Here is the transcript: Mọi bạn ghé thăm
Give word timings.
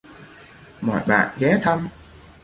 Mọi 0.81 1.03
bạn 1.07 1.29
ghé 1.39 1.59
thăm 1.61 1.89